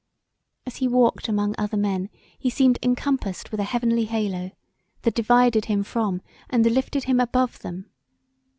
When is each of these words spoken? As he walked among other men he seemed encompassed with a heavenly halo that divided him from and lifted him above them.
As 0.65 0.77
he 0.77 0.87
walked 0.87 1.27
among 1.29 1.53
other 1.59 1.77
men 1.77 2.09
he 2.39 2.49
seemed 2.49 2.79
encompassed 2.81 3.51
with 3.51 3.59
a 3.59 3.63
heavenly 3.65 4.05
halo 4.05 4.49
that 5.03 5.13
divided 5.13 5.65
him 5.65 5.83
from 5.83 6.23
and 6.49 6.65
lifted 6.65 7.03
him 7.03 7.19
above 7.19 7.59
them. 7.59 7.85